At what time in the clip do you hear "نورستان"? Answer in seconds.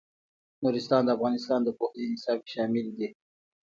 0.63-1.01